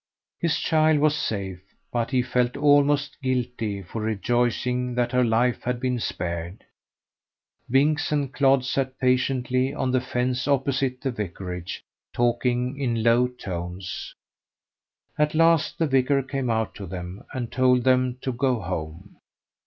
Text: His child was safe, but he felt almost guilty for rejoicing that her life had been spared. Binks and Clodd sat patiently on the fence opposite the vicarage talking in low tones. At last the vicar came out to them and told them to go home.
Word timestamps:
His 0.39 0.57
child 0.57 0.97
was 0.97 1.15
safe, 1.15 1.61
but 1.91 2.09
he 2.09 2.23
felt 2.23 2.57
almost 2.57 3.21
guilty 3.21 3.83
for 3.83 4.01
rejoicing 4.01 4.95
that 4.95 5.11
her 5.11 5.23
life 5.23 5.61
had 5.61 5.79
been 5.79 5.99
spared. 5.99 6.63
Binks 7.69 8.11
and 8.11 8.33
Clodd 8.33 8.65
sat 8.65 8.97
patiently 8.97 9.75
on 9.75 9.91
the 9.91 10.01
fence 10.01 10.47
opposite 10.47 11.01
the 11.01 11.11
vicarage 11.11 11.83
talking 12.13 12.79
in 12.79 13.03
low 13.03 13.27
tones. 13.27 14.15
At 15.19 15.35
last 15.35 15.77
the 15.77 15.85
vicar 15.85 16.23
came 16.23 16.49
out 16.49 16.73
to 16.77 16.87
them 16.87 17.23
and 17.31 17.51
told 17.51 17.83
them 17.83 18.17
to 18.21 18.31
go 18.33 18.59
home. 18.59 19.17